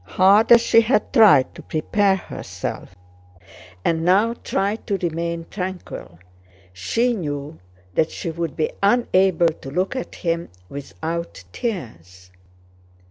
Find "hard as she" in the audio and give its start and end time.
0.03-0.81